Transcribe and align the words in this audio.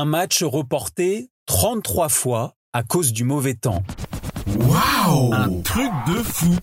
Un 0.00 0.04
match 0.04 0.44
reporté 0.44 1.28
33 1.46 2.08
fois 2.08 2.54
à 2.72 2.84
cause 2.84 3.12
du 3.12 3.24
mauvais 3.24 3.54
temps. 3.54 3.82
Waouh 4.46 5.34
Un 5.34 5.60
truc 5.62 5.90
de 6.06 6.22
fou 6.22 6.54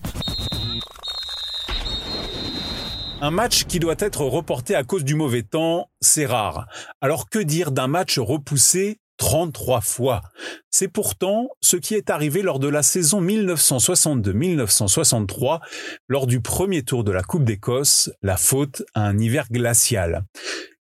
Un 3.20 3.30
match 3.30 3.64
qui 3.64 3.78
doit 3.78 3.96
être 3.98 4.22
reporté 4.22 4.74
à 4.74 4.84
cause 4.84 5.04
du 5.04 5.16
mauvais 5.16 5.42
temps, 5.42 5.90
c'est 6.00 6.24
rare. 6.24 6.66
Alors 7.02 7.28
que 7.28 7.38
dire 7.38 7.72
d'un 7.72 7.88
match 7.88 8.18
repoussé 8.18 9.00
33 9.18 9.82
fois? 9.82 10.22
C'est 10.70 10.88
pourtant 10.88 11.50
ce 11.60 11.76
qui 11.76 11.92
est 11.92 12.08
arrivé 12.08 12.40
lors 12.40 12.58
de 12.58 12.68
la 12.68 12.82
saison 12.82 13.20
1962-1963, 13.20 15.60
lors 16.08 16.26
du 16.26 16.40
premier 16.40 16.84
tour 16.84 17.04
de 17.04 17.12
la 17.12 17.22
Coupe 17.22 17.44
d'Écosse, 17.44 18.10
la 18.22 18.38
faute 18.38 18.82
à 18.94 19.02
un 19.02 19.18
hiver 19.18 19.48
glacial. 19.50 20.24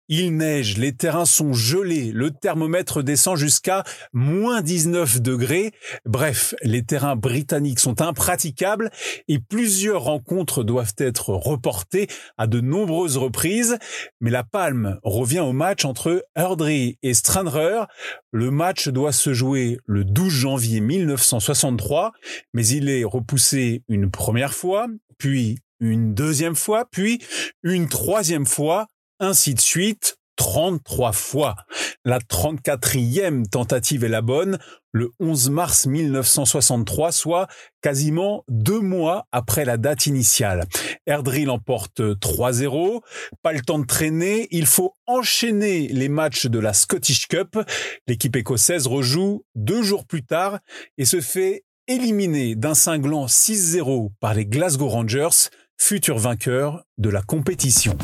Il 0.09 0.37
neige, 0.37 0.77
les 0.77 0.93
terrains 0.93 1.25
sont 1.25 1.55
gelés, 1.55 2.13
le 2.13 2.31
thermomètre 2.31 3.03
descend 3.03 3.39
jusqu'à 3.39 3.85
moins 4.13 4.61
19 4.61 5.23
degrés. 5.23 5.73
Bref, 6.05 6.55
les 6.63 6.85
terrains 6.85 7.17
britanniques 7.17 7.81
sont 7.81 8.03
impraticables 8.03 8.91
et 9.29 9.39
plusieurs 9.39 10.03
rencontres 10.03 10.63
doivent 10.63 10.93
être 10.99 11.31
reportées 11.31 12.09
à 12.37 12.47
de 12.47 12.61
nombreuses 12.61 13.17
reprises. 13.17 13.79
Mais 14.21 14.31
la 14.31 14.45
palme 14.45 14.99
revient 15.03 15.41
au 15.41 15.55
match 15.55 15.87
entre 15.87 16.27
Erdry 16.37 16.99
et 17.03 17.15
Stranraer. 17.15 17.87
Le 18.31 18.51
match 18.51 18.89
doit 18.89 19.13
se 19.13 19.33
jouer 19.33 19.79
le 19.87 20.05
12 20.05 20.31
janvier 20.31 20.81
1963, 20.81 22.13
mais 22.53 22.67
il 22.67 22.91
est 22.91 23.05
repoussé 23.05 23.83
une 23.89 24.11
première 24.11 24.53
fois, 24.53 24.87
puis 25.17 25.61
une 25.81 26.13
deuxième 26.13 26.57
fois, 26.57 26.85
puis 26.91 27.21
une 27.63 27.89
troisième 27.89 28.47
fois 28.47 28.87
ainsi 29.25 29.55
de 29.55 29.61
suite, 29.61 30.19
33 30.37 31.13
fois. 31.13 31.57
La 32.05 32.19
34e 32.19 33.49
tentative 33.49 34.05
est 34.05 34.09
la 34.09 34.23
bonne, 34.23 34.59
le 34.93 35.11
11 35.21 35.51
mars 35.51 35.87
1963, 35.87 37.13
soit 37.13 37.47
quasiment 37.83 38.45
deux 38.49 38.81
mois 38.81 39.27
après 39.33 39.65
la 39.65 39.77
date 39.77 40.07
initiale. 40.07 40.67
Erdry 41.07 41.45
l'emporte 41.45 42.01
3-0, 42.01 43.01
pas 43.43 43.53
le 43.53 43.61
temps 43.61 43.79
de 43.79 43.87
traîner, 43.87 44.49
il 44.51 44.67
faut 44.67 44.95
enchaîner 45.07 45.89
les 45.89 46.09
matchs 46.09 46.47
de 46.47 46.59
la 46.59 46.73
Scottish 46.73 47.27
Cup. 47.27 47.59
L'équipe 48.07 48.37
écossaise 48.37 48.87
rejoue 48.87 49.45
deux 49.55 49.83
jours 49.83 50.07
plus 50.07 50.25
tard 50.25 50.59
et 50.99 51.05
se 51.05 51.21
fait 51.21 51.65
éliminer 51.87 52.55
d'un 52.55 52.75
cinglant 52.75 53.27
6-0 53.27 54.11
par 54.21 54.35
les 54.35 54.47
Glasgow 54.47 54.89
Rangers, 54.89 55.51
futur 55.87 56.17
vainqueur 56.17 56.83
de 56.97 57.11
la 57.11 57.21
compétition. 57.21 57.95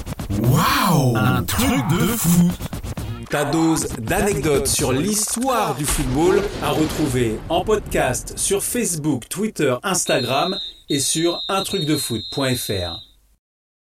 Waouh 0.42 1.16
Un 1.16 1.42
truc 1.44 1.80
de 1.90 2.06
fou 2.08 2.52
Ta 3.30 3.46
dose 3.46 3.88
d'anecdotes 3.98 4.66
sur 4.66 4.92
l'histoire 4.92 5.74
du 5.76 5.86
football 5.86 6.42
à 6.62 6.72
retrouver 6.72 7.38
en 7.48 7.64
podcast 7.64 8.36
sur 8.36 8.62
Facebook, 8.62 9.30
Twitter, 9.30 9.74
Instagram 9.82 10.58
et 10.90 11.00
sur 11.00 11.42
untrucdefoot.fr. 11.48 13.09